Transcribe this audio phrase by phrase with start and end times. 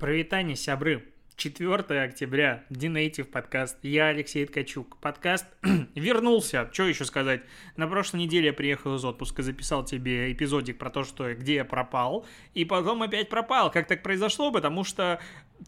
[0.00, 1.04] Привитание, сябры.
[1.36, 3.78] 4 октября, Динейтив подкаст.
[3.82, 4.96] Я Алексей Ткачук.
[4.96, 5.46] Подкаст
[5.94, 6.68] вернулся.
[6.72, 7.42] Что еще сказать?
[7.76, 11.64] На прошлой неделе я приехал из отпуска, записал тебе эпизодик про то, что где я
[11.64, 13.70] пропал, и потом опять пропал.
[13.70, 14.50] Как так произошло?
[14.50, 15.20] Потому что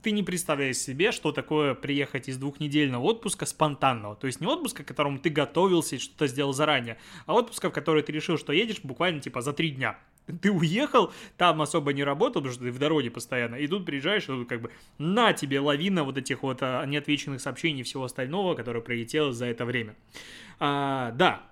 [0.03, 4.17] ты не представляешь себе, что такое приехать из двухнедельного отпуска спонтанного.
[4.17, 7.73] То есть не отпуска, к которому ты готовился и что-то сделал заранее, а отпуска, в
[7.73, 9.97] который ты решил, что едешь буквально типа за три дня
[10.43, 14.25] ты уехал, там особо не работал, потому что ты в дороге постоянно, и тут приезжаешь,
[14.25, 18.05] и тут как бы на тебе лавина вот этих вот а, неотвеченных сообщений и всего
[18.05, 19.95] остального, которое прилетело за это время.
[20.59, 21.43] А, да,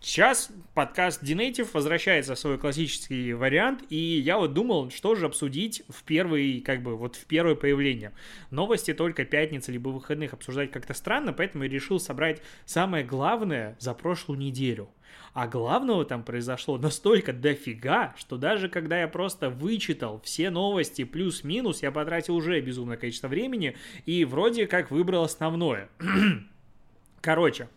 [0.00, 5.82] Сейчас подкаст Dinative возвращается в свой классический вариант, и я вот думал, что же обсудить
[5.88, 8.12] в первый, как бы, вот в первое появление.
[8.50, 13.94] Новости только пятницы либо выходных обсуждать как-то странно, поэтому я решил собрать самое главное за
[13.94, 14.90] прошлую неделю.
[15.32, 21.82] А главного там произошло настолько дофига, что даже когда я просто вычитал все новости плюс-минус,
[21.82, 25.88] я потратил уже безумное количество времени и вроде как выбрал основное.
[27.20, 27.68] Короче,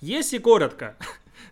[0.00, 0.96] если коротко,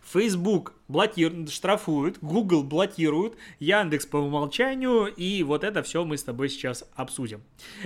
[0.06, 6.48] Facebook блокирует, штрафуют, Google блокирует, Яндекс по умолчанию, и вот это все мы с тобой
[6.48, 7.42] сейчас обсудим.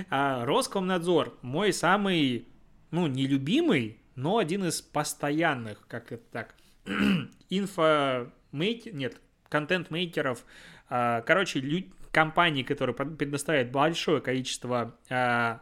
[0.09, 2.47] А Роскомнадзор, мой самый,
[2.91, 6.55] ну, нелюбимый, но один из постоянных, как это так,
[7.49, 10.45] инфомейкер, нет, контент-мейкеров,
[10.89, 15.61] а, короче, лю- компании, которые предоставляют большое количество а,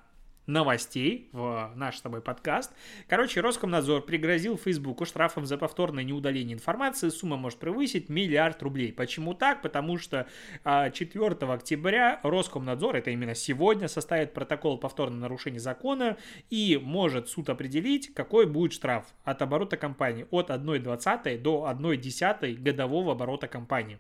[0.49, 2.73] новостей в наш с тобой подкаст.
[3.07, 7.09] Короче, Роскомнадзор пригрозил Фейсбуку штрафом за повторное неудаление информации.
[7.09, 8.91] Сумма может превысить миллиард рублей.
[8.91, 9.61] Почему так?
[9.61, 10.27] Потому что
[10.63, 16.17] 4 а, октября Роскомнадзор, это именно сегодня, составит протокол повторного нарушения закона
[16.49, 23.11] и может суд определить, какой будет штраф от оборота компании от 1,20 до 1,10 годового
[23.11, 23.99] оборота компании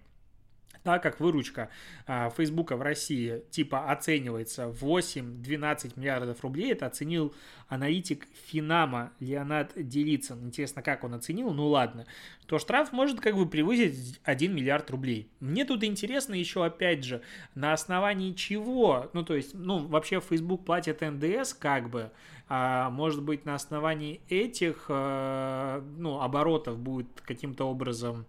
[0.89, 1.69] так как выручка
[2.07, 7.31] а, Фейсбука в России типа оценивается 8-12 миллиардов рублей, это оценил
[7.67, 10.47] аналитик Финама Леонард Делицын.
[10.47, 11.51] Интересно, как он оценил?
[11.51, 12.07] Ну ладно.
[12.47, 15.29] То штраф может как бы превысить 1 миллиард рублей.
[15.39, 17.21] Мне тут интересно еще опять же,
[17.53, 22.11] на основании чего, ну то есть, ну вообще Facebook платит НДС как бы,
[22.47, 28.25] а может быть на основании этих, э, ну оборотов будет каким-то образом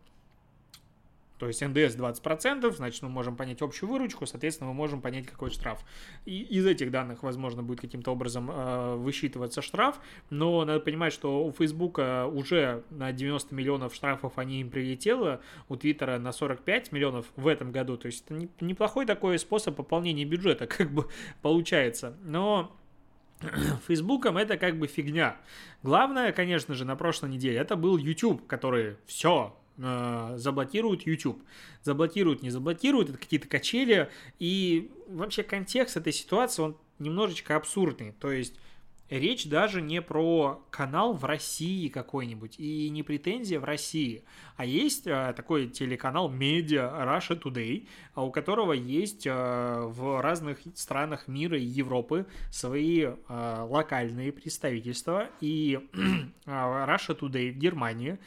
[1.40, 5.50] то есть НДС 20%, значит, мы можем понять общую выручку, соответственно, мы можем понять, какой
[5.50, 5.80] штраф.
[6.26, 9.98] И из этих данных, возможно, будет каким-то образом э, высчитываться штраф,
[10.28, 15.40] но надо понимать, что у Фейсбука уже на 90 миллионов штрафов они им прилетело,
[15.70, 20.26] у Твиттера на 45 миллионов в этом году, то есть это неплохой такой способ пополнения
[20.26, 21.06] бюджета, как бы
[21.40, 22.18] получается.
[22.22, 22.76] Но
[23.86, 25.38] Фейсбуком это как бы фигня.
[25.82, 31.42] Главное, конечно же, на прошлой неделе это был YouTube, который все, э, заблокируют YouTube.
[31.82, 34.10] Заблокируют, не заблокируют, это какие-то качели.
[34.38, 38.12] И вообще контекст этой ситуации, он немножечко абсурдный.
[38.20, 38.54] То есть
[39.10, 44.22] речь даже не про канал в России какой-нибудь и не претензия в России,
[44.56, 50.58] а есть а, такой телеканал Медиа Russia Today, а у которого есть а, в разных
[50.74, 55.80] странах мира и Европы свои а, локальные представительства, и
[56.46, 58.18] Russia Today в Германии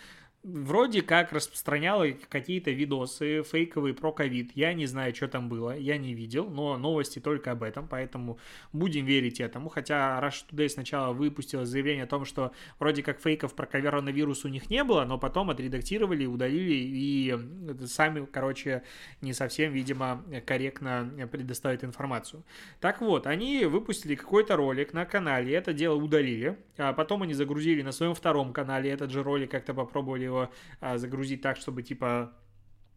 [0.44, 4.52] вроде как распространяла какие-то видосы фейковые про ковид.
[4.56, 8.38] Я не знаю, что там было, я не видел, но новости только об этом, поэтому
[8.74, 9.70] будем верить этому.
[9.70, 14.50] Хотя Rush Today сначала выпустила заявление о том, что вроде как фейков про коронавирус у
[14.50, 17.38] них не было, но потом отредактировали, удалили и
[17.86, 18.84] сами, короче,
[19.22, 22.44] не совсем, видимо, корректно предоставят информацию.
[22.82, 27.82] Так вот, они выпустили какой-то ролик на канале, это дело удалили, а потом они загрузили
[27.82, 30.50] на своем втором канале этот же ролик, как-то попробовали его
[30.80, 32.34] а, загрузить так, чтобы типа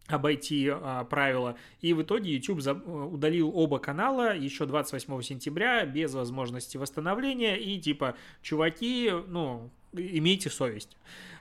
[0.08, 1.56] обойти а, правила.
[1.80, 7.56] И в итоге YouTube за, удалил оба канала еще 28 сентября без возможности восстановления.
[7.56, 10.96] И типа, чуваки, ну, имейте совесть.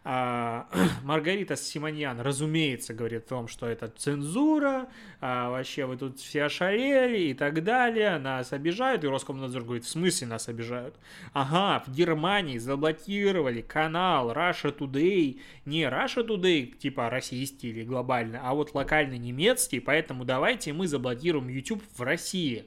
[0.08, 0.68] А,
[1.04, 4.88] Маргарита Симоньян, разумеется, говорит о том, что это цензура,
[5.20, 9.90] а, вообще вы тут все ошалели и так далее, нас обижают, и Роскомнадзор говорит, в
[9.90, 10.96] смысле нас обижают?
[11.34, 18.54] Ага, в Германии заблокировали канал Russia Today, не Russia Today, типа российский или глобально, а
[18.54, 22.66] вот локально немецкий, поэтому давайте мы заблокируем YouTube в России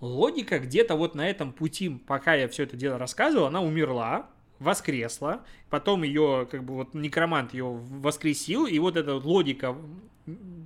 [0.00, 5.44] логика где-то вот на этом пути, пока я все это дело рассказывал, она умерла, воскресла,
[5.70, 9.76] потом ее, как бы, вот некромант ее воскресил, и вот эта логика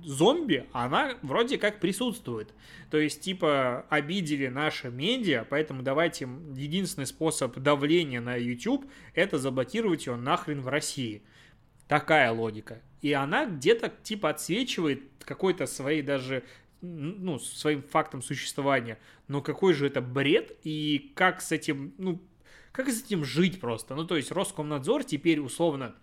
[0.03, 2.53] зомби, она вроде как присутствует.
[2.89, 10.05] То есть, типа, обидели наши медиа, поэтому давайте единственный способ давления на YouTube это заблокировать
[10.05, 11.21] его нахрен в России.
[11.87, 12.81] Такая логика.
[13.01, 16.43] И она где-то, типа, отсвечивает какой-то своей даже
[16.81, 18.99] ну, своим фактом существования.
[19.27, 22.21] Но какой же это бред и как с этим, ну,
[22.73, 23.95] как с этим жить просто?
[23.95, 25.95] Ну, то есть Роскомнадзор теперь условно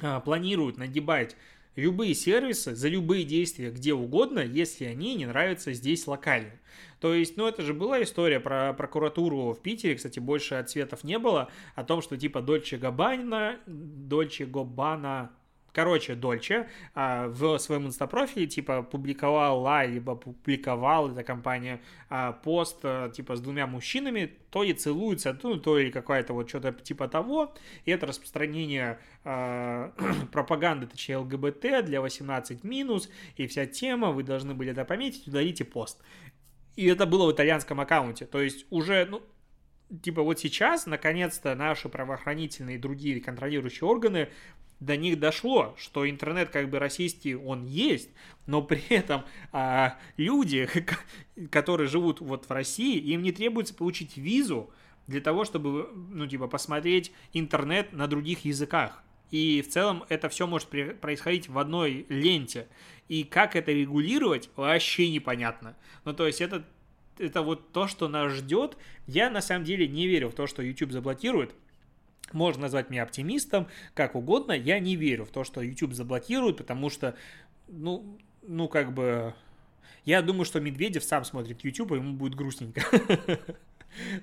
[0.00, 1.36] а, планирует нагибать
[1.76, 6.52] любые сервисы за любые действия где угодно, если они не нравятся здесь локально.
[7.00, 11.18] То есть, ну, это же была история про прокуратуру в Питере, кстати, больше ответов не
[11.18, 15.30] было, о том, что типа Дольче Габбана, Дольче Гоббана,
[15.72, 21.80] Короче, Дольче а, в своем инстапрофиле, типа, публиковала, либо публиковал эта компания
[22.10, 26.48] а, пост, а, типа, с двумя мужчинами, то ли целуются, ну, то ли какая-то вот
[26.50, 27.54] что-то типа того,
[27.86, 29.92] и это распространение а,
[30.32, 35.64] пропаганды, точнее, ЛГБТ для 18 минус, и вся тема, вы должны были это пометить, удалите
[35.64, 36.02] пост.
[36.76, 39.22] И это было в итальянском аккаунте, то есть уже, ну,
[40.02, 44.28] типа вот сейчас, наконец-то, наши правоохранительные и другие контролирующие органы
[44.82, 48.10] до них дошло, что интернет как бы российский, он есть,
[48.46, 50.68] но при этом а, люди,
[51.50, 54.70] которые живут вот в России, им не требуется получить визу
[55.06, 59.02] для того, чтобы, ну, типа, посмотреть интернет на других языках.
[59.30, 60.68] И в целом это все может
[61.00, 62.68] происходить в одной ленте.
[63.08, 65.76] И как это регулировать, вообще непонятно.
[66.04, 66.66] Ну, то есть это,
[67.18, 68.76] это вот то, что нас ждет.
[69.06, 71.54] Я на самом деле не верю в то, что YouTube заблокирует.
[72.32, 74.52] Можно назвать меня оптимистом, как угодно.
[74.52, 77.14] Я не верю в то, что YouTube заблокирует, потому что,
[77.68, 79.34] ну, ну как бы...
[80.04, 82.82] Я думаю, что Медведев сам смотрит YouTube, и ему будет грустненько.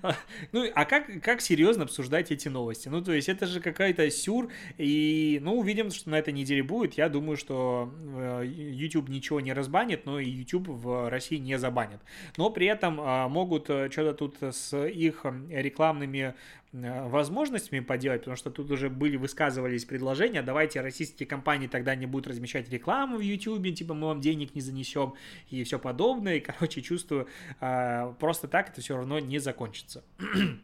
[0.52, 2.90] Ну, а как, как серьезно обсуждать эти новости?
[2.90, 6.94] Ну, то есть, это же какая-то сюр, и, ну, увидим, что на этой неделе будет.
[6.96, 12.00] Я думаю, что э, YouTube ничего не разбанит, но и YouTube в России не забанит.
[12.38, 16.34] Но при этом а, могут э, что-то тут с их рекламными
[16.72, 22.06] э, возможностями поделать, потому что тут уже были, высказывались предложения, давайте российские компании тогда не
[22.06, 25.14] будут размещать рекламу в YouTube, типа мы вам денег не занесем
[25.50, 26.38] и все подобное.
[26.38, 27.28] И, короче, чувствую,
[27.60, 30.04] просто так это все равно не закончится закончится.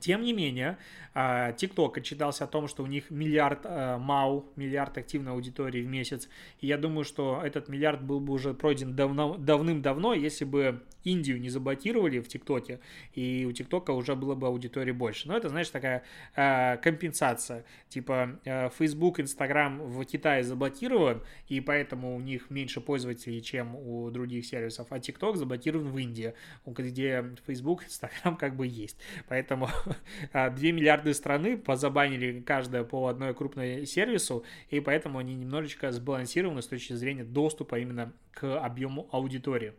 [0.00, 0.78] Тем не менее,
[1.14, 5.86] TikTok а, отчитался о том, что у них миллиард а, МАУ, миллиард активной аудитории в
[5.86, 6.28] месяц.
[6.60, 11.40] И я думаю, что этот миллиард был бы уже пройден давно, давным-давно, если бы Индию
[11.40, 12.80] не заблокировали в ТикТоке,
[13.14, 15.28] и у ТикТока уже было бы аудитории больше.
[15.28, 16.04] Но это, знаешь, такая
[16.36, 17.64] э, компенсация.
[17.88, 24.10] Типа э, Facebook, Instagram в Китае заблокирован, и поэтому у них меньше пользователей, чем у
[24.10, 26.34] других сервисов, а TikTok заблокирован в Индии,
[26.66, 28.96] где Facebook, Instagram как бы есть.
[29.28, 29.68] Поэтому
[30.32, 36.62] 2 миллиарда миллиарды страны позабанили каждая по одной крупной сервису, и поэтому они немножечко сбалансированы
[36.62, 39.72] с точки зрения доступа именно к объему аудитории.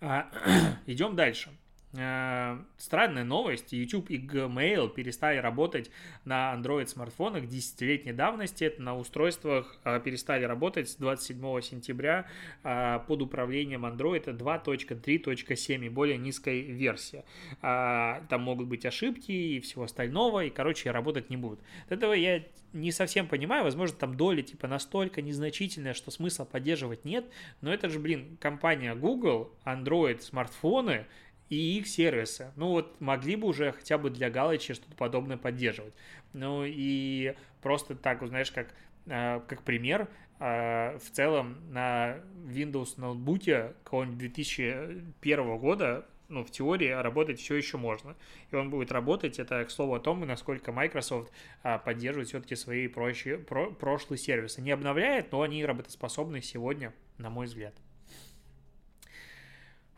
[0.00, 0.28] А,
[0.86, 1.50] идем дальше.
[1.96, 3.72] Э, странная новость.
[3.72, 5.90] YouTube и Gmail перестали работать
[6.24, 8.64] на Android смартфонах десятилетней давности.
[8.64, 12.26] Это на устройствах э, перестали работать с 27 сентября
[12.64, 17.24] э, под управлением Android 2.3.7 и более низкой версии.
[17.60, 21.60] Там могут быть ошибки и всего остального, и, короче, работать не будут.
[21.88, 22.42] Этого я
[22.74, 27.24] не совсем понимаю, возможно, там доля типа настолько незначительная, что смысла поддерживать нет,
[27.60, 31.06] но это же, блин, компания Google, Android, смартфоны,
[31.48, 32.52] и их сервисы.
[32.56, 35.94] Ну вот могли бы уже хотя бы для галочки что-то подобное поддерживать.
[36.32, 38.68] Ну и просто так, знаешь, как,
[39.06, 40.08] э, как пример,
[40.40, 47.76] э, в целом на Windows ноутбуке какого-нибудь 2001 года ну, в теории работать все еще
[47.76, 48.16] можно.
[48.50, 51.32] И он будет работать, это к слову о том, насколько Microsoft
[51.62, 54.60] а, поддерживает все-таки свои прочие, про, прошлые сервисы.
[54.62, 57.74] Не обновляет, но они работоспособны сегодня, на мой взгляд.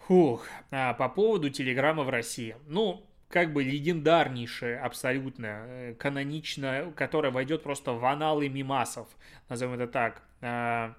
[0.07, 2.57] Фух, а по поводу Телеграма в России.
[2.67, 9.09] Ну, как бы легендарнейшая, абсолютно э, каноничная, которая войдет просто в аналы мимасов,
[9.49, 10.95] назовем это так, а,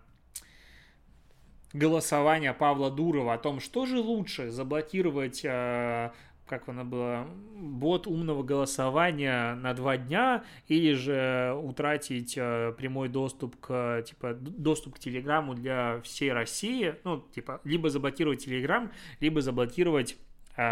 [1.72, 6.12] голосование Павла Дурова о том, что же лучше, заблокировать а,
[6.48, 13.56] как оно было, бот умного голосования на два дня или же утратить э, прямой доступ
[13.60, 20.18] к, типа, доступ к Телеграму для всей России, ну, типа, либо заблокировать Телеграм, либо заблокировать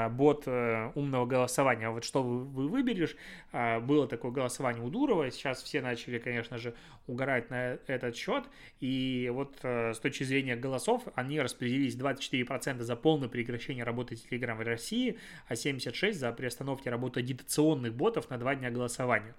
[0.10, 1.90] бот э, умного голосования.
[1.90, 3.16] Вот что вы, вы выберешь.
[3.52, 5.30] А, было такое голосование у Дурова.
[5.30, 6.74] Сейчас все начали, конечно же,
[7.06, 8.46] угорать на этот счет.
[8.80, 14.56] И вот э, с точки зрения голосов они распределились 24% за полное прекращение работы Telegram
[14.56, 19.36] в России, а 76% за приостановки работы агитационных ботов на два дня голосования.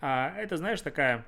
[0.00, 1.26] А, это, знаешь, такая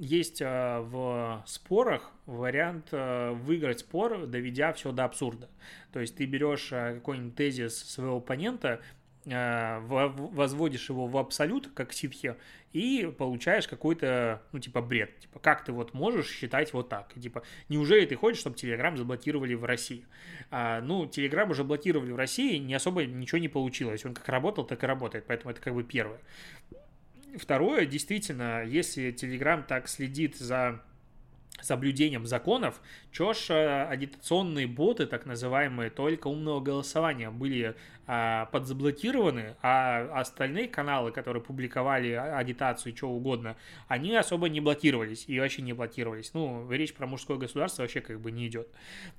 [0.00, 5.48] есть э, в спорах вариант э, выиграть спор, доведя все до абсурда.
[5.92, 8.80] То есть ты берешь э, какой-нибудь тезис своего оппонента,
[9.26, 12.36] возводишь его в абсолют, как ситхи,
[12.72, 15.20] и получаешь какой-то, ну, типа, бред.
[15.20, 17.12] Типа, как ты вот можешь считать вот так?
[17.20, 20.06] Типа, неужели ты хочешь, чтобы Телеграм заблокировали в России?
[20.50, 24.06] А, ну, Телеграм уже блокировали в России, не особо ничего не получилось.
[24.06, 26.20] Он как работал, так и работает, поэтому это как бы первое.
[27.38, 30.82] Второе, действительно, если Телеграм так следит за
[31.62, 32.80] соблюдением законов,
[33.12, 37.74] чё ж э, агитационные боты, так называемые, только умного голосования были
[38.12, 44.60] а, подзаблокированы, а остальные каналы, которые публиковали а, агитацию и что угодно, они особо не
[44.60, 46.34] блокировались и вообще не блокировались.
[46.34, 48.66] Ну, речь про мужское государство вообще как бы не идет.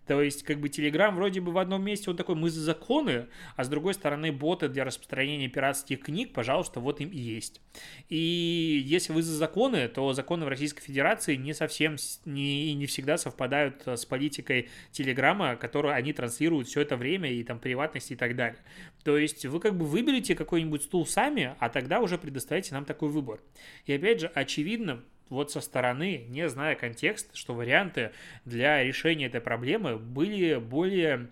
[0.07, 3.27] То есть, как бы Телеграм вроде бы в одном месте он такой, мы за законы,
[3.55, 7.61] а с другой стороны боты для распространения пиратских книг, пожалуйста, вот им и есть.
[8.09, 11.95] И если вы за законы, то законы в Российской Федерации не совсем,
[12.33, 17.59] не, не всегда совпадают с политикой Телеграма, которую они транслируют все это время и там
[17.59, 18.59] приватность и так далее.
[19.03, 23.09] То есть вы как бы выберете какой-нибудь стул сами, а тогда уже предоставите нам такой
[23.09, 23.39] выбор.
[23.85, 28.11] И опять же, очевидно, вот со стороны, не зная контекст, что варианты
[28.45, 31.29] для решения этой проблемы были более,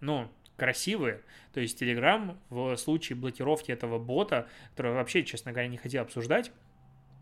[0.00, 1.22] ну, красивые.
[1.54, 6.50] То есть Telegram в случае блокировки этого бота, который вообще, честно говоря, не хотел обсуждать,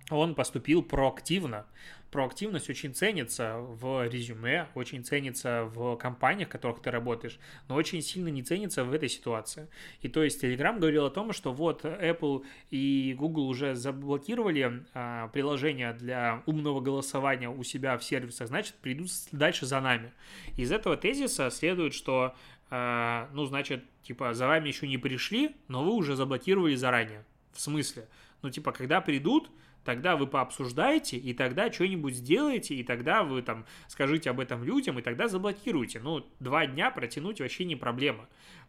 [0.08, 1.66] он поступил проактивно
[2.10, 7.38] проактивность очень ценится в резюме, очень ценится в компаниях, в которых ты работаешь,
[7.68, 9.68] но очень сильно не ценится в этой ситуации.
[10.02, 15.28] И то есть Telegram говорил о том, что вот Apple и Google уже заблокировали а,
[15.28, 20.12] приложение для умного голосования у себя в сервисах, значит, придут дальше за нами.
[20.56, 22.34] Из этого тезиса следует, что,
[22.70, 27.24] а, ну, значит, типа, за вами еще не пришли, но вы уже заблокировали заранее.
[27.52, 28.08] В смысле?
[28.42, 29.50] Ну, типа, когда придут,
[29.84, 34.98] тогда вы пообсуждаете, и тогда что-нибудь сделаете, и тогда вы там скажите об этом людям,
[34.98, 36.00] и тогда заблокируете.
[36.00, 38.28] Ну, два дня протянуть вообще не проблема.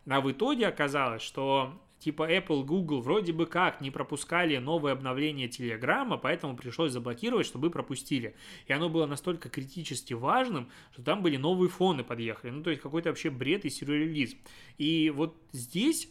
[0.10, 5.48] А в итоге оказалось, что типа Apple, Google вроде бы как не пропускали новые обновления
[5.48, 8.36] Телеграма, поэтому пришлось заблокировать, чтобы пропустили.
[8.66, 12.52] И оно было настолько критически важным, что там были новые фоны подъехали.
[12.52, 14.38] Ну, то есть какой-то вообще бред и сюрреализм.
[14.78, 16.10] И вот здесь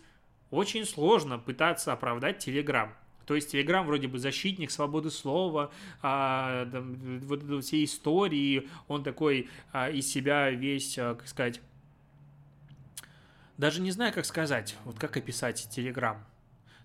[0.50, 2.94] очень сложно пытаться оправдать Телеграм.
[3.30, 5.70] То есть Телеграм вроде бы защитник свободы слова,
[6.02, 11.60] а, там, вот все истории, он такой а, из себя весь, а, как сказать,
[13.56, 16.26] даже не знаю, как сказать, вот как описать Телеграм.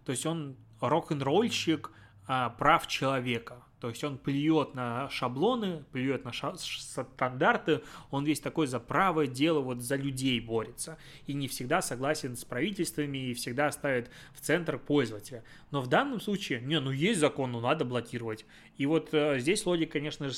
[0.05, 1.89] То есть он рок-н-ролльщик
[2.25, 3.63] прав человека.
[3.79, 9.59] То есть он плюет на шаблоны, плюет на стандарты, он весь такой за правое дело,
[9.59, 10.97] вот за людей борется.
[11.27, 15.43] И не всегда согласен с правительствами и всегда ставит в центр пользователя.
[15.69, 18.45] Но в данном случае, не, ну есть закон, ну надо блокировать.
[18.77, 20.35] И вот э, здесь логика, конечно же,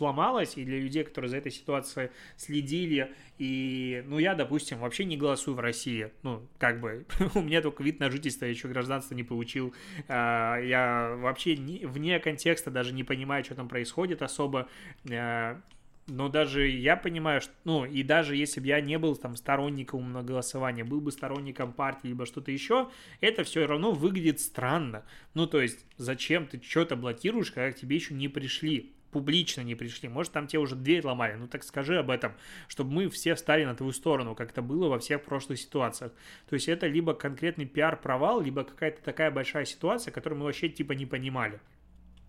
[0.00, 5.18] сломалась, и для людей, которые за этой ситуацией следили, и, ну, я, допустим, вообще не
[5.18, 7.04] голосую в России, ну, как бы,
[7.34, 9.74] у меня только вид на жительство, я еще гражданство не получил,
[10.08, 14.68] а, я вообще вне контекста даже не понимаю, что там происходит особо,
[15.10, 15.60] а,
[16.06, 20.24] но даже я понимаю, что, ну, и даже если бы я не был там сторонником
[20.24, 22.88] голосования, был бы сторонником партии, либо что-то еще,
[23.20, 25.04] это все равно выглядит странно.
[25.34, 28.94] Ну, то есть, зачем ты что-то блокируешь, когда к тебе еще не пришли?
[29.10, 32.32] Публично не пришли, может, там те уже дверь ломали, ну так скажи об этом,
[32.68, 36.12] чтобы мы все встали на твою сторону, как это было во всех прошлых ситуациях.
[36.48, 40.92] То есть это либо конкретный пиар-провал, либо какая-то такая большая ситуация, которую мы вообще типа
[40.92, 41.60] не понимали.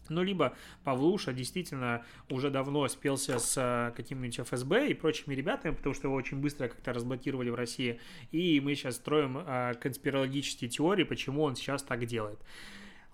[0.09, 5.95] Ну, либо Павлуша действительно уже давно спелся с э, каким-нибудь ФСБ и прочими ребятами, потому
[5.95, 7.99] что его очень быстро как-то разблокировали в России,
[8.31, 12.39] и мы сейчас строим э, конспирологические теории, почему он сейчас так делает.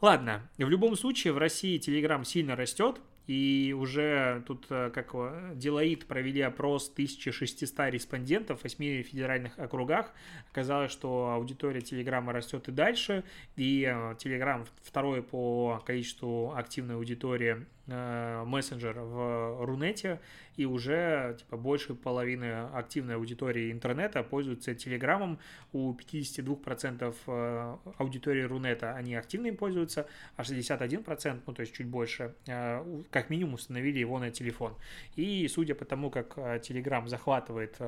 [0.02, 5.14] Ладно, в любом случае в России Telegram сильно растет, и уже тут, э, как
[5.58, 10.14] Делаид провели опрос 1600 респондентов в 8 федеральных округах.
[10.52, 13.24] Оказалось, что аудитория Телеграма растет и дальше.
[13.56, 13.82] И
[14.18, 20.20] Телеграм второй по количеству активной аудитории Э, мессенджер в Рунете,
[20.56, 25.40] и уже типа больше половины активной аудитории интернета пользуются Телеграмом.
[25.72, 31.88] У 52% э, аудитории Рунета они активно им пользуются, а 61%, ну то есть чуть
[31.88, 34.76] больше, э, как минимум установили его на телефон.
[35.16, 37.80] И судя по тому, как Телеграм захватывает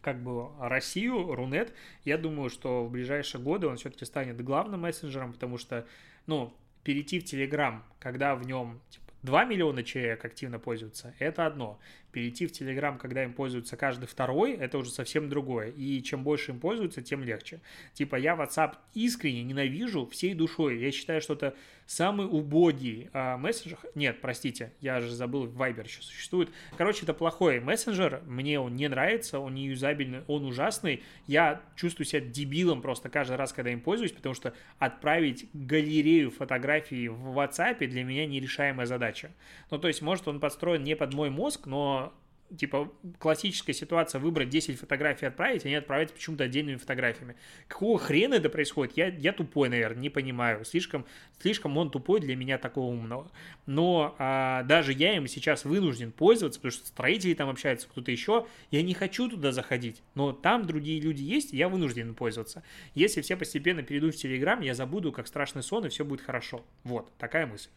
[0.00, 1.72] как бы Россию, Рунет,
[2.04, 5.86] я думаю, что в ближайшие годы он все-таки станет главным мессенджером, потому что,
[6.26, 11.78] ну, перейти в Telegram, когда в нем типа, 2 миллиона человек активно пользуются, это одно.
[12.12, 15.70] Перейти в Telegram, когда им пользуется каждый второй, это уже совсем другое.
[15.70, 17.60] И чем больше им пользуются, тем легче.
[17.92, 20.78] Типа я WhatsApp искренне ненавижу всей душой.
[20.78, 21.54] Я считаю, что это
[21.90, 23.80] самый убогий а, мессенджер.
[23.96, 26.48] Нет, простите, я же забыл, Viber еще существует.
[26.78, 28.22] Короче, это плохой мессенджер.
[28.26, 31.02] Мне он не нравится, он не юзабельный, он ужасный.
[31.26, 37.08] Я чувствую себя дебилом просто каждый раз, когда им пользуюсь, потому что отправить галерею фотографий
[37.08, 39.32] в WhatsApp для меня нерешаемая задача.
[39.72, 42.14] Ну, то есть, может, он подстроен не под мой мозг, но
[42.56, 47.36] типа, классическая ситуация выбрать 10 фотографий отправить, а не почему-то отдельными фотографиями.
[47.68, 48.96] Какого хрена это происходит?
[48.96, 50.64] Я, я тупой, наверное, не понимаю.
[50.64, 51.06] Слишком,
[51.40, 53.30] слишком он тупой для меня такого умного.
[53.66, 58.46] Но а, даже я им сейчас вынужден пользоваться, потому что строители там общаются, кто-то еще.
[58.70, 62.62] Я не хочу туда заходить, но там другие люди есть, я вынужден пользоваться.
[62.94, 66.64] Если все постепенно перейдут в Телеграм, я забуду, как страшный сон, и все будет хорошо.
[66.84, 67.70] Вот, такая мысль.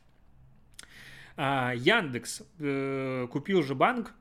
[1.35, 4.13] А, Яндекс э, купил же банк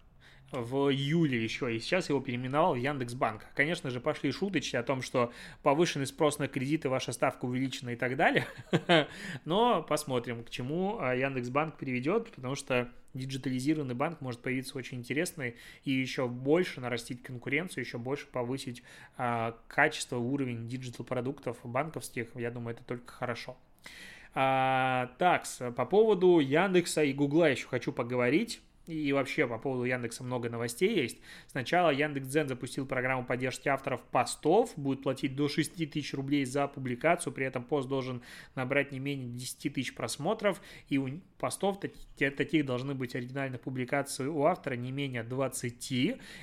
[0.52, 3.46] в июле еще, и сейчас его переименовал в Яндекс.Банк.
[3.54, 5.32] Конечно же, пошли шуточки о том, что
[5.62, 8.46] повышенный спрос на кредиты, ваша ставка увеличена и так далее.
[9.44, 15.56] Но посмотрим, к чему а, Яндекс.Банк приведет, потому что диджитализированный банк может появиться очень интересный
[15.84, 18.82] и еще больше нарастить конкуренцию, еще больше повысить
[19.16, 22.28] а, качество, уровень digital-продуктов банковских.
[22.34, 23.56] Я думаю, это только хорошо.
[24.34, 25.44] А, так,
[25.76, 28.62] по поводу Яндекса и Гугла еще хочу поговорить.
[28.86, 31.18] И вообще по поводу Яндекса много новостей есть.
[31.46, 37.32] Сначала Яндекс.Дзен запустил программу поддержки авторов постов, будет платить до 6 тысяч рублей за публикацию,
[37.32, 38.22] при этом пост должен
[38.56, 44.44] набрать не менее 10 тысяч просмотров, и у постов таких должны быть оригинальных публикаций у
[44.44, 45.92] автора не менее 20,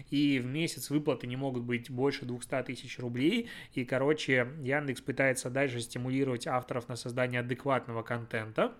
[0.10, 5.50] и в месяц выплаты не могут быть больше 200 тысяч рублей, и, короче, Яндекс пытается
[5.50, 8.74] дальше стимулировать авторов на создание адекватного контента.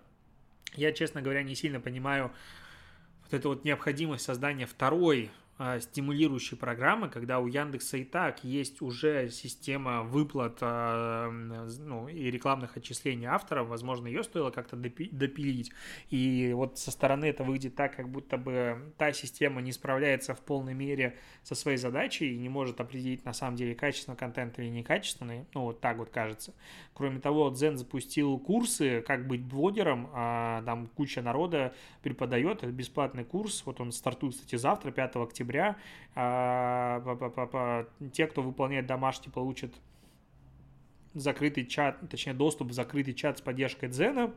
[0.76, 2.32] Я, честно говоря, не сильно понимаю,
[3.30, 5.30] вот эта вот необходимость создания второй
[5.62, 12.30] а, стимулирующей программы, когда у Яндекса и так есть уже система выплат а, ну, и
[12.30, 15.70] рекламных отчислений авторов, возможно, ее стоило как-то допилить.
[16.08, 20.40] И вот со стороны это выйдет так, как будто бы та система не справляется в
[20.40, 24.68] полной мере со своей задачей и не может определить на самом деле качественный контент или
[24.68, 25.44] некачественный.
[25.52, 26.54] Ну, вот так вот кажется.
[26.94, 33.24] Кроме того, Дзен запустил курсы, как быть блогером, а, там куча народа преподает, это бесплатный
[33.24, 35.76] курс, вот он стартует, кстати, завтра, 5 октября, октября.
[36.14, 39.72] А, те, кто выполняет домашний, получат
[41.14, 44.32] закрытый чат, точнее доступ в закрытый чат с поддержкой Дзена.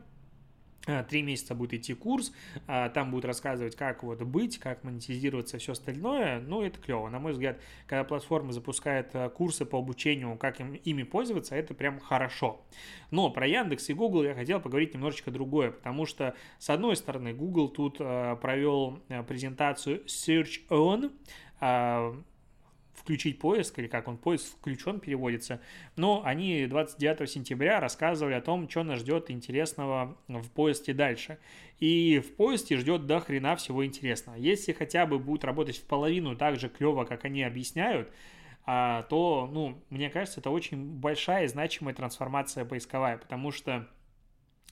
[0.86, 2.32] А, три месяца будет идти курс,
[2.66, 6.40] а, там будет рассказывать, как вот быть, как монетизироваться, все остальное.
[6.40, 7.08] Ну, это клево.
[7.08, 12.00] На мой взгляд, когда платформа запускает курсы по обучению, как им, ими пользоваться, это прям
[12.00, 12.64] хорошо.
[13.10, 17.32] Но про Яндекс и Google я хотел поговорить немножечко другое, потому что, с одной стороны,
[17.32, 21.12] Google тут провел презентацию Search On,
[22.94, 25.60] включить поиск, или как он, поиск включен переводится.
[25.96, 31.38] Но они 29 сентября рассказывали о том, что нас ждет интересного в поиске дальше.
[31.80, 34.36] И в поиске ждет до хрена всего интересного.
[34.36, 38.10] Если хотя бы будет работать в половину так же клево, как они объясняют,
[38.66, 43.86] а, то, ну, мне кажется, это очень большая и значимая трансформация поисковая, потому что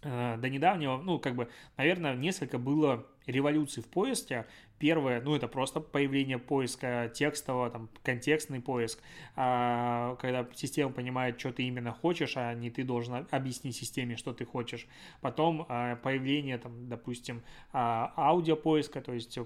[0.02, 4.46] э, до недавнего, ну, как бы, наверное, несколько было революций в поиске.
[4.78, 9.00] Первое, ну, это просто появление поиска текстового, там, контекстный поиск,
[9.36, 14.32] а, когда система понимает, что ты именно хочешь, а не ты должен объяснить системе, что
[14.32, 14.88] ты хочешь.
[15.20, 19.38] Потом а, появление, там, допустим, а, аудиопоиска, то есть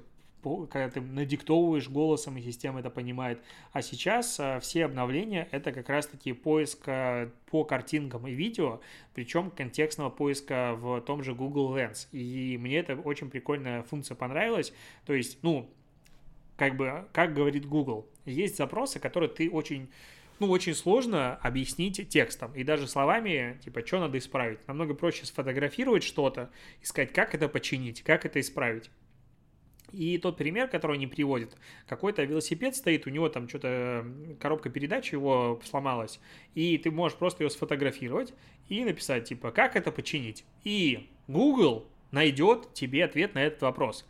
[0.42, 3.40] когда ты надиктовываешь голосом, и система это понимает.
[3.72, 8.80] А сейчас а, все обновления— это как раз-таки поиск а, по картинкам и видео,
[9.14, 12.08] причем контекстного поиска в том же Google Lens.
[12.12, 14.72] И мне это очень прикольная функция понравилась.
[15.04, 15.68] То есть, ну,
[16.56, 19.88] как бы, как говорит Google, есть запросы, которые ты очень
[20.38, 24.66] ну, очень сложно объяснить текстом и даже словами, типа, что надо исправить.
[24.68, 26.50] Намного проще сфотографировать что-то,
[26.82, 28.90] искать, как это починить, как это исправить.
[29.96, 31.56] И тот пример, который они приводят,
[31.88, 34.04] какой-то велосипед стоит, у него там что-то
[34.40, 36.20] коробка передач его сломалась,
[36.54, 38.34] и ты можешь просто ее сфотографировать
[38.68, 40.44] и написать, типа, как это починить.
[40.64, 44.06] И Google найдет тебе ответ на этот вопрос.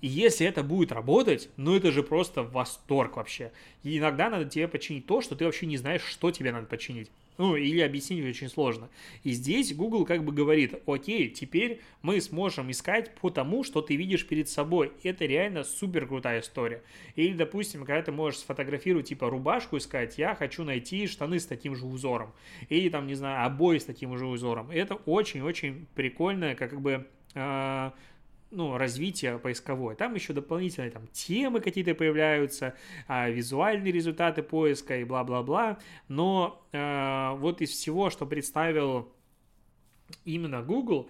[0.00, 3.52] И если это будет работать, ну это же просто восторг вообще.
[3.84, 7.08] И иногда надо тебе починить то, что ты вообще не знаешь, что тебе надо починить.
[7.40, 8.90] Ну, или объяснить очень сложно.
[9.24, 13.96] И здесь Google как бы говорит, окей, теперь мы сможем искать по тому, что ты
[13.96, 14.92] видишь перед собой.
[15.02, 16.82] Это реально супер крутая история.
[17.16, 21.74] Или, допустим, когда ты можешь сфотографировать, типа, рубашку искать, я хочу найти штаны с таким
[21.74, 22.34] же узором.
[22.68, 24.70] Или, там, не знаю, обои с таким же узором.
[24.70, 27.06] Это очень-очень прикольно, как бы...
[27.34, 27.92] Э,
[28.50, 29.94] ну, развитие поисковое.
[29.94, 32.74] Там еще дополнительные там темы какие-то появляются,
[33.06, 35.78] а, визуальные результаты поиска и бла-бла-бла.
[36.08, 39.12] Но э, вот из всего, что представил
[40.24, 41.08] именно Google,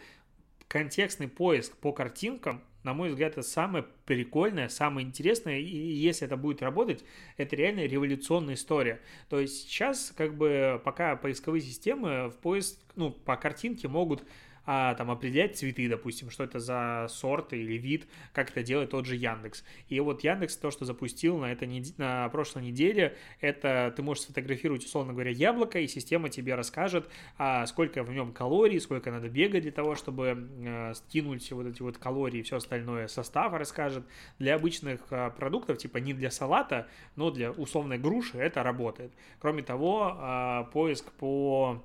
[0.68, 6.36] контекстный поиск по картинкам, на мой взгляд, это самое прикольное, самое интересное, и если это
[6.36, 7.04] будет работать,
[7.36, 9.00] это реально революционная история.
[9.28, 14.24] То есть сейчас, как бы, пока поисковые системы в поиск, ну, по картинке могут
[14.66, 19.06] а, там определять цветы, допустим, что это за сорт или вид, как это делает тот
[19.06, 19.64] же Яндекс.
[19.88, 21.98] И вот Яндекс то, что запустил на, нед...
[21.98, 27.66] на прошлой неделе, это ты можешь сфотографировать, условно говоря, яблоко, и система тебе расскажет, а,
[27.66, 31.98] сколько в нем калорий, сколько надо бегать для того, чтобы а, скинуть вот эти вот
[31.98, 34.04] калории и все остальное, состав расскажет.
[34.38, 39.12] Для обычных а, продуктов, типа не для салата, но для условной груши это работает.
[39.38, 41.82] Кроме того, а, поиск по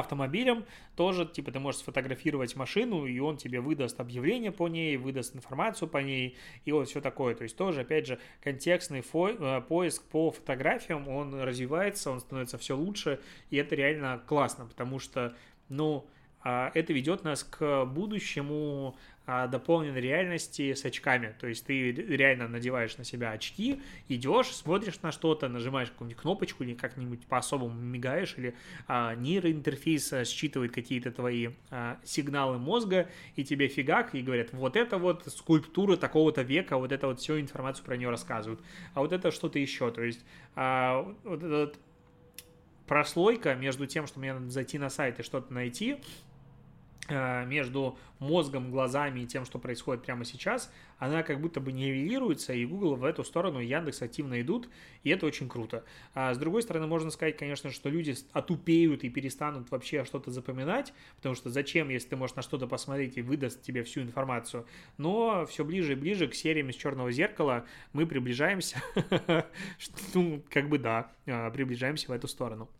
[0.00, 0.64] автомобилем
[0.96, 5.88] тоже, типа, ты можешь сфотографировать машину, и он тебе выдаст объявление по ней, выдаст информацию
[5.88, 7.34] по ней, и вот все такое.
[7.34, 12.58] То есть тоже, опять же, контекстный фо- э, поиск по фотографиям, он развивается, он становится
[12.58, 15.34] все лучше, и это реально классно, потому что,
[15.68, 16.06] ну,
[16.44, 21.34] а, это ведет нас к будущему дополненной реальности с очками.
[21.40, 26.64] То есть ты реально надеваешь на себя очки, идешь, смотришь на что-то, нажимаешь какую-нибудь кнопочку
[26.64, 28.54] или как-нибудь по-особому мигаешь, или
[28.88, 34.98] а, нейроинтерфейс считывает какие-то твои а, сигналы мозга, и тебе фигак, и говорят, вот это
[34.98, 38.60] вот скульптура такого-то века, вот это вот всю информацию про нее рассказывают.
[38.94, 39.90] А вот это что-то еще.
[39.90, 41.78] То есть а, вот этот
[42.86, 45.98] прослойка между тем, что мне надо зайти на сайт и что-то найти,
[47.08, 52.64] между мозгом, глазами и тем, что происходит прямо сейчас, она как будто бы нивелируется, и
[52.64, 54.68] Google в эту сторону, и Яндекс активно идут,
[55.02, 55.84] и это очень круто.
[56.14, 60.94] А с другой стороны, можно сказать, конечно, что люди отупеют и перестанут вообще что-то запоминать,
[61.16, 64.64] потому что зачем, если ты можешь на что-то посмотреть и выдаст тебе всю информацию,
[64.96, 68.80] но все ближе и ближе к сериям из черного зеркала мы приближаемся,
[70.14, 72.70] ну, как бы да, а, приближаемся в эту сторону.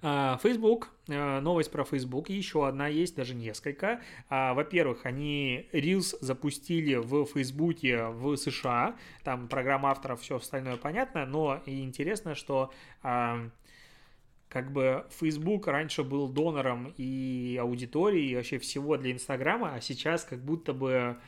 [0.00, 4.00] А, Facebook, а, новость про Facebook, еще одна есть, даже несколько.
[4.28, 11.26] А, во-первых, они Reels запустили в Facebook в США, там программа авторов, все остальное понятно,
[11.26, 18.96] но и интересно, что как бы Facebook раньше был донором и аудитории, и вообще всего
[18.96, 21.18] для Инстаграма, а сейчас как будто бы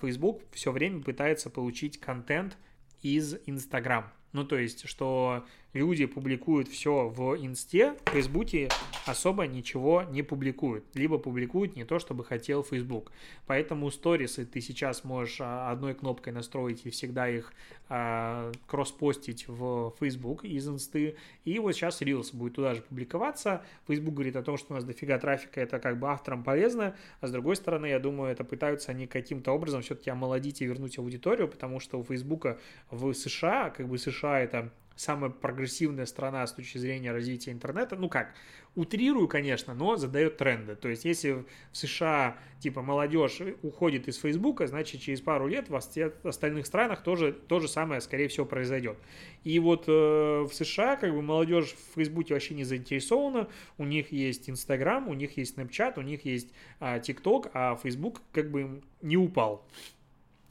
[0.00, 2.58] Facebook все время пытается получить контент
[3.02, 4.12] из Инстаграм.
[4.32, 8.68] Ну, то есть, что люди публикуют все в инсте, в фейсбуке
[9.04, 10.84] особо ничего не публикуют.
[10.94, 13.12] Либо публикуют не то, чтобы хотел Facebook.
[13.46, 17.52] Поэтому сторисы ты сейчас можешь а, одной кнопкой настроить и всегда их
[17.88, 21.16] а, кросс-постить в Facebook из инсты.
[21.44, 23.62] И вот сейчас Reels будет туда же публиковаться.
[23.86, 26.96] Facebook говорит о том, что у нас дофига трафика, это как бы авторам полезно.
[27.20, 30.98] А с другой стороны, я думаю, это пытаются они каким-то образом все-таки омолодить и вернуть
[30.98, 32.58] аудиторию, потому что у Facebook
[32.90, 37.96] в США, как бы США это самая прогрессивная страна с точки зрения развития интернета.
[37.96, 38.34] Ну как,
[38.76, 40.76] утрирую, конечно, но задает тренды.
[40.76, 46.28] То есть, если в США, типа, молодежь уходит из Фейсбука, значит, через пару лет в
[46.28, 48.98] остальных странах тоже то же самое, скорее всего, произойдет.
[49.44, 53.48] И вот э, в США, как бы, молодежь в Фейсбуке вообще не заинтересована.
[53.78, 58.20] У них есть Инстаграм, у них есть Snapchat, у них есть э, TikTok, а Facebook,
[58.32, 59.66] как бы, не упал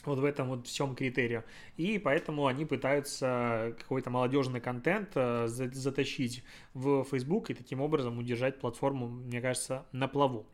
[0.07, 1.43] вот в этом вот всем критерию.
[1.77, 8.59] И поэтому они пытаются какой-то молодежный контент э, затащить в Facebook и таким образом удержать
[8.59, 10.45] платформу, мне кажется, на плаву.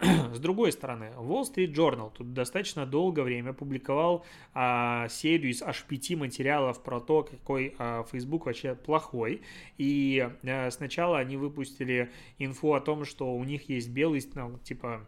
[0.34, 5.84] С другой стороны, Wall Street Journal тут достаточно долгое время публиковал а, серию из аж
[5.84, 9.40] пяти материалов про то, какой а, Facebook вообще плохой.
[9.78, 15.06] И а, сначала они выпустили инфу о том, что у них есть белый, ну, типа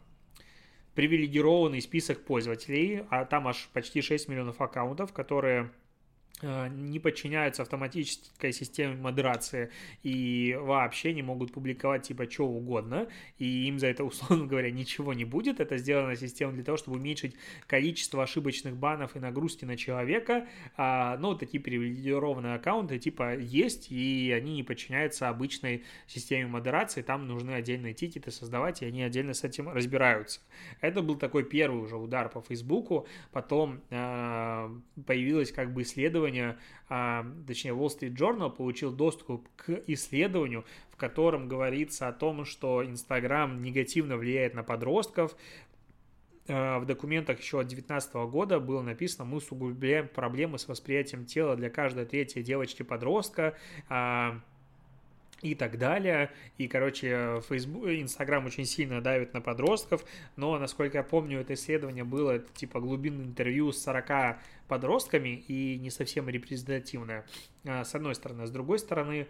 [0.98, 5.70] привилегированный список пользователей, а там аж почти 6 миллионов аккаунтов, которые
[6.42, 9.70] не подчиняются автоматической системе модерации
[10.02, 15.14] и вообще не могут публиковать типа что угодно, и им за это, условно говоря, ничего
[15.14, 15.60] не будет.
[15.60, 17.34] Это сделана система для того, чтобы уменьшить
[17.66, 20.46] количество ошибочных банов и нагрузки на человека.
[20.76, 27.26] А, ну, такие привилегированные аккаунты типа есть, и они не подчиняются обычной системе модерации, там
[27.26, 30.40] нужны отдельные тикеты создавать, и они отдельно с этим разбираются.
[30.80, 34.70] Это был такой первый уже удар по Фейсбуку, потом э,
[35.06, 40.96] появилось как бы исследование исследование, а, точнее Wall Street Journal получил доступ к исследованию, в
[40.96, 45.36] котором говорится о том, что Инстаграм негативно влияет на подростков,
[46.48, 51.56] а, в документах еще от 2019 года было написано, мы усугубляем проблемы с восприятием тела
[51.56, 53.54] для каждой третьей девочки-подростка,
[53.88, 54.40] а,
[55.42, 56.30] и так далее.
[56.56, 60.04] И, короче, Facebook, Инстаграм очень сильно давит на подростков,
[60.36, 65.90] но, насколько я помню, это исследование было, типа, глубинное интервью с 40 подростками и не
[65.90, 67.24] совсем репрезентативное,
[67.64, 68.46] а, с одной стороны.
[68.46, 69.26] С другой стороны,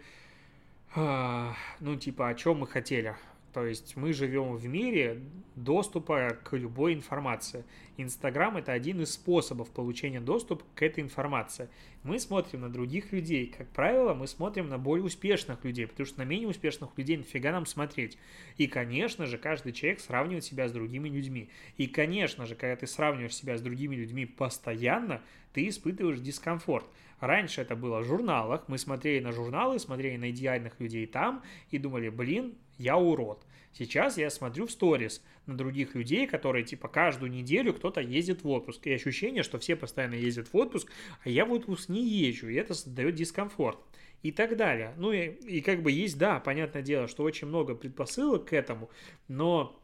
[0.95, 3.15] а, ну, типа, о чем мы хотели?
[3.53, 5.21] То есть мы живем в мире
[5.55, 7.65] доступа к любой информации.
[7.97, 11.69] Инстаграм это один из способов получения доступа к этой информации.
[12.03, 13.53] Мы смотрим на других людей.
[13.57, 17.51] Как правило, мы смотрим на более успешных людей, потому что на менее успешных людей нафига
[17.51, 18.17] нам смотреть.
[18.57, 21.49] И, конечно же, каждый человек сравнивает себя с другими людьми.
[21.77, 25.21] И, конечно же, когда ты сравниваешь себя с другими людьми постоянно,
[25.53, 26.85] ты испытываешь дискомфорт.
[27.19, 31.77] Раньше это было в журналах, мы смотрели на журналы, смотрели на идеальных людей там и
[31.77, 33.45] думали, блин, я урод.
[33.71, 38.49] Сейчас я смотрю в сторис на других людей, которые типа каждую неделю кто-то ездит в
[38.49, 38.87] отпуск.
[38.87, 40.91] И ощущение, что все постоянно ездят в отпуск,
[41.23, 43.77] а я в отпуск не езжу, и это создает дискомфорт.
[44.21, 44.93] И так далее.
[44.97, 48.89] Ну и, и как бы есть, да, понятное дело, что очень много предпосылок к этому,
[49.29, 49.79] но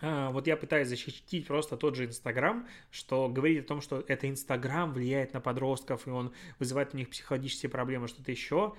[0.00, 4.28] а, вот я пытаюсь защитить просто тот же Инстаграм, что говорит о том, что это
[4.28, 8.74] Инстаграм влияет на подростков, и он вызывает у них психологические проблемы, что-то еще.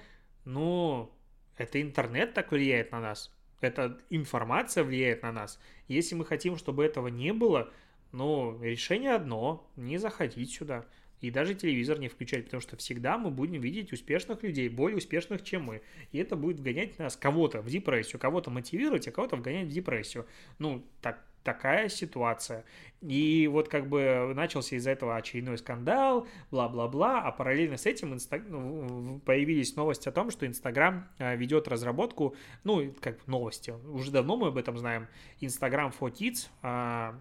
[0.45, 1.11] Ну,
[1.57, 5.59] это интернет так влияет на нас эта информация влияет на нас.
[5.87, 7.71] Если мы хотим, чтобы этого не было,
[8.11, 10.85] ну, решение одно– не заходить сюда.
[11.19, 15.43] И даже телевизор не включать, потому что всегда мы будем видеть успешных людей, более успешных,
[15.43, 15.81] чем мы.
[16.11, 20.27] И это будет вгонять нас кого-то в депрессию, кого-то мотивировать, а кого-то вгонять в депрессию.
[20.59, 22.65] Ну, так, такая ситуация.
[22.99, 28.37] И вот как бы начался из-за этого очередной скандал, бла-бла-бла, а параллельно с этим инста...
[28.39, 34.35] Ну, появились новости о том, что Инстаграм э, ведет разработку, ну, как новости, уже давно
[34.35, 35.07] мы об этом знаем,
[35.39, 37.15] Инстаграм for Kids, а,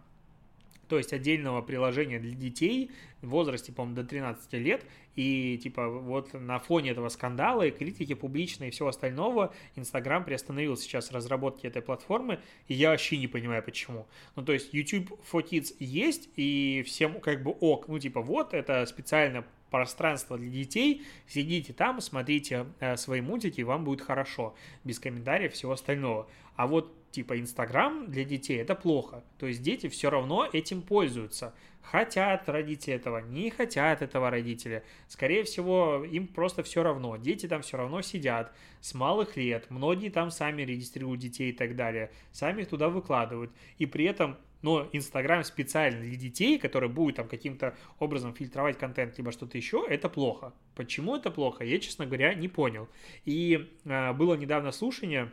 [0.88, 2.90] то есть отдельного приложения для детей
[3.22, 4.84] в возрасте, по-моему, до 13 лет,
[5.16, 10.76] и типа вот на фоне этого скандала и критики публичной и всего остального Инстаграм приостановил
[10.76, 14.06] сейчас разработки этой платформы, и я вообще не понимаю почему.
[14.36, 18.54] Ну то есть YouTube for Kids есть, и всем как бы ок, ну типа вот
[18.54, 24.54] это специально пространство для детей, сидите там, смотрите э, свои мультики, и вам будет хорошо,
[24.84, 26.28] без комментариев всего остального.
[26.54, 29.24] А вот типа Инстаграм для детей это плохо.
[29.38, 31.54] То есть дети все равно этим пользуются.
[31.80, 34.82] Хотят родители этого, не хотят этого родители.
[35.08, 37.16] Скорее всего, им просто все равно.
[37.16, 38.52] Дети там все равно сидят
[38.82, 39.70] с малых лет.
[39.70, 42.10] Многие там сами регистрируют детей и так далее.
[42.32, 43.50] Сами их туда выкладывают.
[43.78, 49.16] И при этом но Инстаграм специально для детей, который будет там каким-то образом фильтровать контент,
[49.16, 50.52] либо что-то еще, это плохо.
[50.74, 52.88] Почему это плохо, я, честно говоря, не понял.
[53.24, 55.30] И э, было недавно слушание,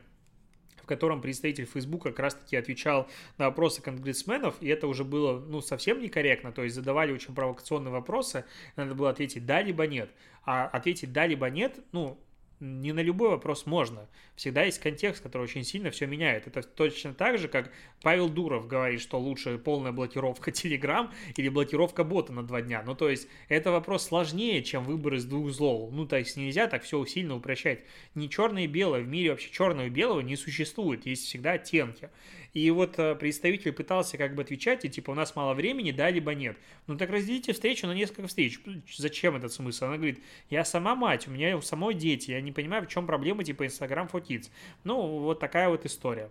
[0.83, 5.61] в котором представитель Фейсбука как раз-таки отвечал на вопросы конгрессменов, и это уже было, ну,
[5.61, 10.11] совсем некорректно, то есть задавали очень провокационные вопросы, надо было ответить «да» либо «нет»,
[10.45, 12.19] а ответить «да» либо «нет», ну,
[12.63, 14.08] не на любой вопрос можно.
[14.36, 16.47] Всегда есть контекст, который очень сильно все меняет.
[16.47, 17.71] Это точно так же, как
[18.02, 22.82] Павел Дуров говорит, что лучше полная блокировка Telegram или блокировка бота на два дня.
[22.86, 25.91] Ну, то есть, это вопрос сложнее, чем выбор из двух злов.
[25.91, 27.82] Ну, то есть, нельзя так все сильно упрощать.
[28.15, 29.02] Не черное и белое.
[29.02, 31.06] В мире вообще черного и белого не существует.
[31.06, 32.10] Есть всегда оттенки.
[32.53, 36.09] И вот э, представитель пытался как бы отвечать, и типа, у нас мало времени, да,
[36.09, 36.55] либо нет.
[36.85, 38.59] Ну, так разделите встречу на несколько встреч.
[38.95, 39.85] Зачем этот смысл?
[39.85, 43.07] Она говорит, я сама мать, у меня у самой дети, я не понимаю, в чем
[43.07, 44.49] проблема, типа, Instagram for Kids.
[44.83, 46.29] Ну, вот такая вот история.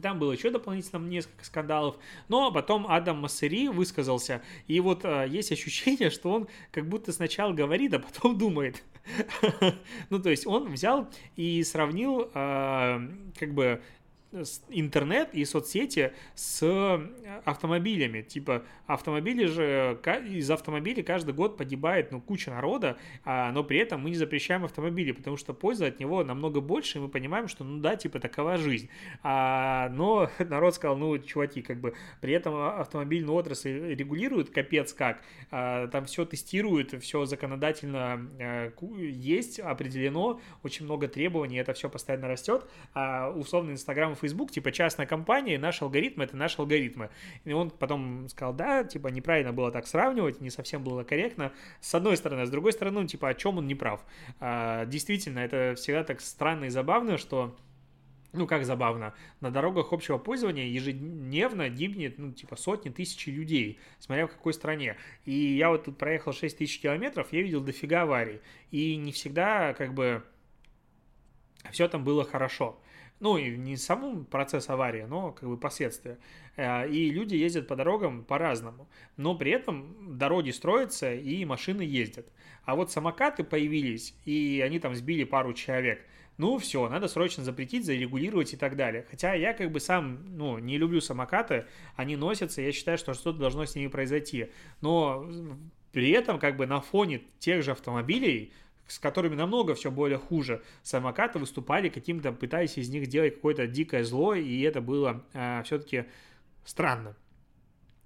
[0.00, 1.96] Там было еще дополнительно несколько скандалов,
[2.28, 7.52] но потом Адам Массери высказался, и вот э, есть ощущение, что он как будто сначала
[7.52, 8.82] говорит, а потом думает.
[10.10, 13.82] ну, то есть он взял и сравнил э, как бы
[14.68, 18.22] интернет и соцсети с э, автомобилями.
[18.22, 24.02] Типа автомобили же, из автомобилей каждый год погибает ну, куча народа, а, но при этом
[24.02, 27.64] мы не запрещаем автомобили, потому что польза от него намного больше, и мы понимаем, что
[27.64, 28.88] ну да, типа такова жизнь.
[29.22, 35.22] А, но народ сказал, ну, чуваки, как бы при этом автомобильную отрасль регулируют капец как,
[35.50, 42.28] а, там все тестируют, все законодательно а, есть, определено, очень много требований, это все постоянно
[42.28, 47.10] растет, условно Инстаграм Facebook, типа, частная компания, наш алгоритм— это наши алгоритмы.
[47.44, 51.94] И он потом сказал, да, типа, неправильно было так сравнивать, не совсем было корректно, с
[51.94, 52.46] одной стороны.
[52.46, 54.04] С другой стороны, ну, типа, о чем он не прав?
[54.40, 57.56] А, действительно, это всегда так странно и забавно, что
[58.32, 64.26] ну, как забавно, на дорогах общего пользования ежедневно гибнет, ну, типа, сотни тысяч людей, смотря
[64.26, 64.96] в какой стране.
[65.24, 68.40] И я вот тут проехал 6 тысяч километров, я видел дофига аварий.
[68.70, 70.22] И не всегда, как бы,
[71.70, 72.78] все там было хорошо.
[73.20, 76.18] Ну, и не саму процесс аварии, но как бы последствия.
[76.56, 78.88] Э, и люди ездят по дорогам по-разному.
[79.16, 82.26] Но при этом дороги строятся и машины ездят.
[82.64, 86.04] А вот самокаты появились, и они там сбили пару человек.
[86.36, 89.04] ну все, надо срочно запретить, зарегулировать и так далее.
[89.10, 93.38] Хотя я как бы сам, ну, не люблю самокаты, они носятся, я считаю, что что-то
[93.38, 94.50] должно с ними произойти.
[94.80, 95.26] Но
[95.92, 98.52] при этом как бы на фоне тех же автомобилей,
[98.88, 104.02] с которыми намного все более хуже, самокаты выступали каким-то, пытаясь из них делать какое-то дикое
[104.02, 106.06] зло, и это было э, все-таки
[106.64, 107.14] странно.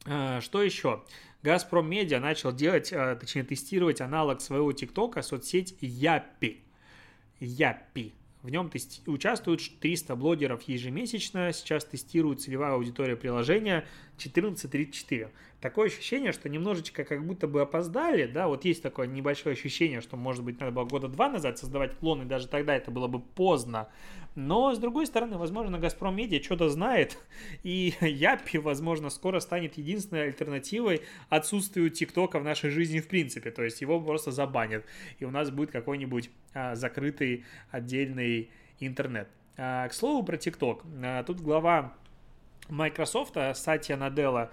[0.05, 1.05] Э, что еще?
[1.43, 6.63] Газпром Медиа начал делать, э, точнее тестировать аналог своего ТикТока, соцсеть Япи.
[7.41, 8.15] Япи.
[8.43, 11.53] В нем тести- участвуют 300 блогеров ежемесячно.
[11.53, 13.87] Сейчас тестирует целевая аудитория приложения
[14.19, 15.31] 14.34.
[15.63, 20.17] Такое ощущение, что немножечко как будто бы опоздали, да, вот есть такое небольшое ощущение, что,
[20.17, 23.21] может быть, надо было года два назад создавать клон, и даже тогда это было бы
[23.21, 23.89] поздно.
[24.35, 27.17] Но, с другой стороны, возможно, Газпром Медиа что-то знает,
[27.63, 33.63] и Япи, возможно, скоро станет единственной альтернативой отсутствию ТикТока в нашей жизни в принципе, то
[33.63, 34.85] есть его просто забанят,
[35.21, 39.29] и у нас будет какой-нибудь а, закрытый отдельный интернет.
[39.57, 40.83] А, к слову про ТикТок.
[41.05, 41.95] А, тут глава
[42.69, 44.51] Microsoft Сатья Наделла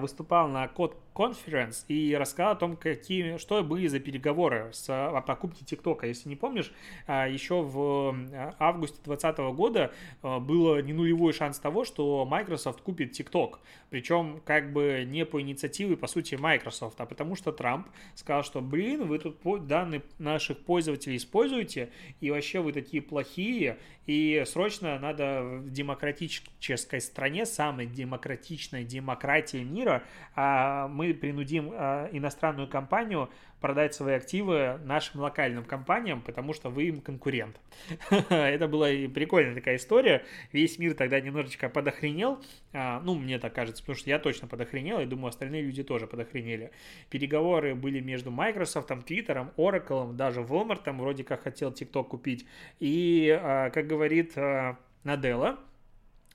[0.00, 5.20] выступал на код Conference и рассказал о том, какие, что были за переговоры с, о
[5.20, 6.06] покупке ТикТока.
[6.06, 6.72] Если не помнишь,
[7.06, 8.14] а, еще в
[8.58, 13.60] августе 2020 года а, было не нулевой шанс того, что Microsoft купит ТикТок.
[13.90, 18.60] Причем как бы не по инициативе, по сути, Microsoft, а потому что Трамп сказал, что,
[18.60, 25.42] блин, вы тут данные наших пользователей используете, и вообще вы такие плохие, и срочно надо
[25.42, 30.02] в демократической стране, самой демократичной демократии мира,
[30.34, 33.28] а мы мы принудим э, иностранную компанию
[33.60, 37.60] продать свои активы нашим локальным компаниям, потому что вы им конкурент.
[38.28, 40.24] Это была прикольная такая история.
[40.52, 42.42] Весь мир тогда немножечко подохренел.
[42.72, 46.06] А, ну, мне так кажется, потому что я точно подохренел, и думаю, остальные люди тоже
[46.06, 46.72] подохренели.
[47.10, 52.46] Переговоры были между Microsoft, Twitter, Oracle, даже Walmart вроде как хотел TikTok купить.
[52.80, 55.58] И, а, как говорит а, Наделла,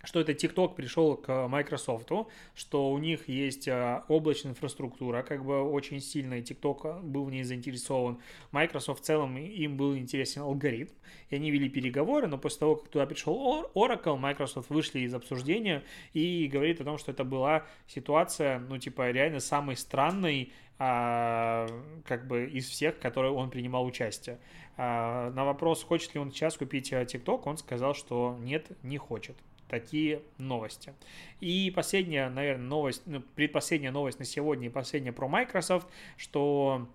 [0.04, 2.10] что это TikTok пришел к Microsoft,
[2.56, 7.32] что у них есть а, облачная инфраструктура, как бы очень сильно, и TikTok был в
[7.32, 8.20] ней заинтересован.
[8.52, 10.94] Microsoft в целом им был интересен алгоритм,
[11.30, 15.84] и они вели переговоры, но после того, как туда пришел Oracle, Microsoft вышли из обсуждения
[16.14, 21.68] и говорит о том, что это была ситуация, ну, типа, реально самой странной, а,
[22.06, 24.40] как бы из всех, в которой он принимал участие.
[24.78, 28.98] А, на вопрос, хочет ли он сейчас купить а, TikTok, он сказал, что нет, не
[28.98, 29.36] хочет
[29.70, 30.94] такие новости.
[31.40, 36.88] И последняя, наверное, новость, ну, предпоследняя новость на сегодня и последняя про Microsoft, что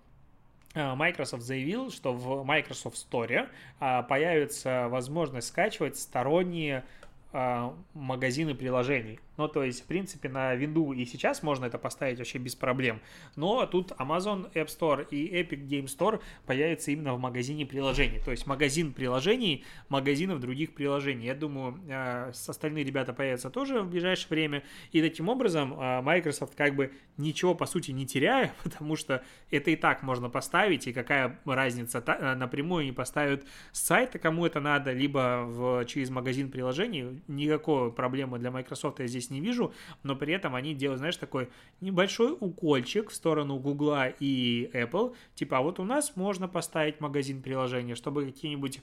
[0.75, 6.83] а, Microsoft заявил, что в Microsoft Store а, появится возможность скачивать сторонние
[7.31, 9.19] а, магазины приложений.
[9.37, 13.01] Ну, то есть, в принципе, на винду и сейчас можно это поставить вообще без проблем.
[13.35, 18.21] Но тут Amazon App Store и Epic Game Store появятся именно в магазине приложений.
[18.23, 21.25] То есть, магазин приложений, магазинов других приложений.
[21.25, 24.63] Я думаю, э, остальные ребята появятся тоже в ближайшее время.
[24.91, 29.71] И таким образом э, Microsoft как бы ничего, по сути, не теряя, потому что это
[29.71, 34.59] и так можно поставить, и какая разница, э, напрямую не поставят с сайта, кому это
[34.59, 37.21] надо, либо в, через магазин приложений.
[37.27, 41.17] Никакой проблемы для Microsoft я здесь здесь не вижу, но при этом они делают, знаешь,
[41.17, 41.49] такой
[41.81, 47.41] небольшой укольчик в сторону Гугла и Apple, типа, а вот у нас можно поставить магазин
[47.41, 48.81] приложения, чтобы какие-нибудь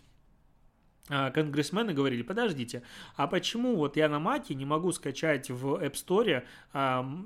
[1.08, 2.82] а, конгрессмены говорили, подождите,
[3.16, 6.44] а почему вот я на Маке не могу скачать в App Store,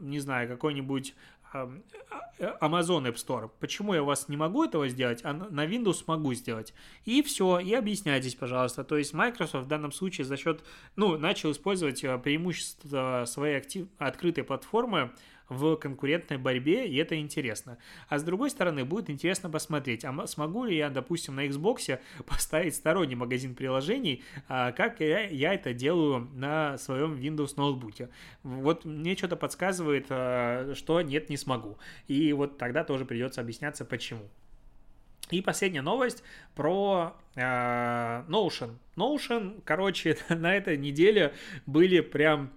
[0.03, 3.51] не знаю, какой-нибудь а, Amazon App Store.
[3.61, 6.75] Почему я вас не могу этого сделать, а на Windows могу сделать?
[7.05, 8.85] И все, и объясняйтесь, пожалуйста.
[8.85, 10.63] То есть Microsoft в данном случае за счет,
[10.97, 13.89] ну, начал использовать а, преимущество своей актив...
[13.99, 15.13] открытой платформы
[15.49, 17.79] в конкурентной борьбе, и это интересно.
[18.09, 22.75] А с другой стороны, будет интересно посмотреть, а смогу ли я, допустим, на Xbox поставить
[22.75, 28.09] сторонний магазин приложений, а как я, это делаю на своем Windows ноутбуке.
[28.43, 31.79] Вот мне что-то подсказывает, а, что нет, не смогу.
[32.09, 34.23] И вот тогда тоже придется объясняться, почему.
[35.31, 36.23] И последняя новость
[36.55, 38.77] про э, Notion.
[38.97, 41.35] Notion, короче, на этой неделе
[41.67, 42.53] были прям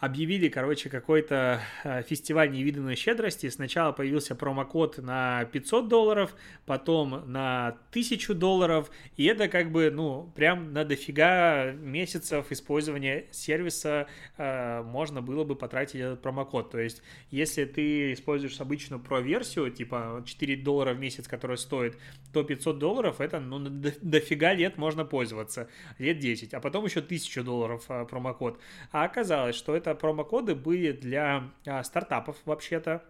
[0.00, 3.48] объявили, короче, какой-то э, фестиваль невиданной щедрости.
[3.48, 6.34] Сначала появился промокод на 500 долларов,
[6.66, 14.08] потом на 1000 долларов, и это как бы, ну, прям на дофига месяцев использования сервиса
[14.36, 16.70] э, можно было бы потратить этот промокод.
[16.70, 21.96] То есть, если ты используешь обычную про-версию, типа 4 доллара в месяц, которая стоит,
[22.32, 27.42] то 500 долларов, это, ну, дофига лет можно пользоваться, лет 10, а потом еще 1000
[27.42, 28.60] долларов э, промокод.
[28.92, 33.02] А оказалось, оказалось, что это промокоды были для а, стартапов вообще-то,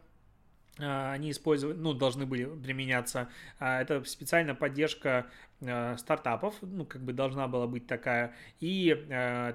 [0.79, 3.29] а, они использовать, ну, должны были применяться.
[3.59, 5.27] А, это специальная поддержка
[5.63, 8.35] а, стартапов, ну, как бы должна была быть такая.
[8.61, 9.07] И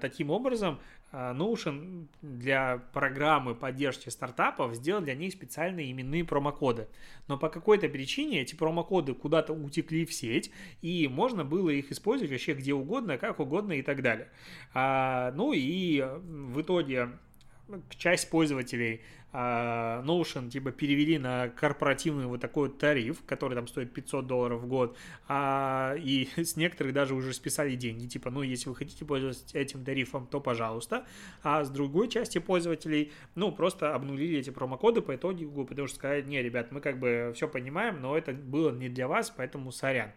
[0.01, 0.80] таким образом
[1.12, 6.88] Notion для программы поддержки стартапов сделал для них специальные именные промокоды.
[7.28, 10.51] Но по какой-то причине эти промокоды куда-то утекли в сеть,
[10.82, 14.30] и можно было их использовать вообще где угодно, как угодно и так далее.
[14.74, 17.09] Ну и в итоге
[17.97, 19.01] часть пользователей
[19.34, 24.61] а, Notion типа перевели на корпоративный вот такой вот тариф, который там стоит 500 долларов
[24.61, 24.97] в год,
[25.28, 29.86] а, и с некоторых даже уже списали деньги, типа, ну, если вы хотите пользоваться этим
[29.86, 31.05] тарифом, то пожалуйста,
[31.43, 36.24] а с другой части пользователей, ну, просто обнулили эти промокоды по итогу, потому что сказали,
[36.24, 40.11] не, ребят, мы как бы все понимаем, но это было не для вас, поэтому сорян.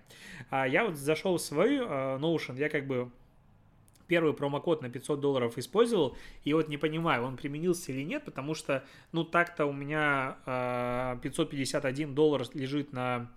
[0.51, 3.11] А я вот зашел в свой uh, Notion, я как бы
[4.07, 8.55] первый промокод на 500 долларов использовал, и вот не понимаю, он применился или нет, потому
[8.55, 13.31] что, ну, так-то у меня э, 551 доллар лежит на,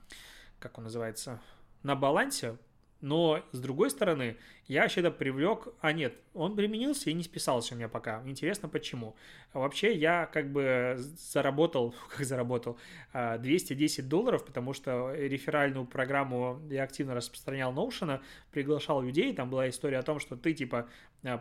[0.60, 1.42] как он называется,
[1.84, 2.58] на балансе,
[3.02, 4.38] но, с другой стороны,
[4.68, 5.68] я вообще-то привлек...
[5.82, 8.22] А, нет, он применился и не списался у меня пока.
[8.26, 9.16] Интересно, почему.
[9.54, 11.94] Вообще, я как бы заработал...
[12.10, 12.78] Как заработал?
[13.14, 18.20] 210 а, долларов, потому что реферальную программу я активно распространял Notion,
[18.52, 19.34] приглашал людей.
[19.34, 20.90] Там была история о том, что ты, типа,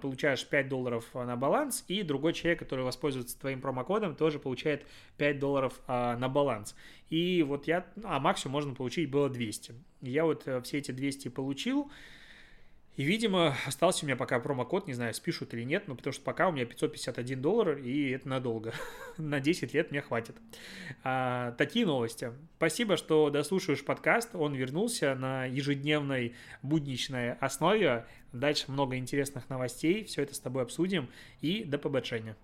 [0.00, 4.86] получаешь 5 долларов на баланс, и другой человек, который воспользуется твоим промокодом, тоже получает
[5.18, 6.74] 5 долларов на баланс.
[7.10, 7.86] И вот я...
[8.04, 9.74] А максимум можно получить было 200.
[10.02, 11.90] Я вот э, все эти 200 получил,
[12.96, 16.22] и, видимо, остался у меня пока промокод, не знаю, спишут или нет, но потому что
[16.22, 18.72] пока у меня 551 доллар, и это надолго.
[19.18, 20.34] На 10 лет мне хватит.
[21.04, 22.32] А, такие новости.
[22.56, 24.30] Спасибо, что дослушаешь подкаст.
[24.34, 28.06] Он вернулся на ежедневной будничной основе.
[28.38, 30.04] Дальше много интересных новостей.
[30.04, 31.08] Все это с тобой обсудим.
[31.40, 32.36] И до побочения.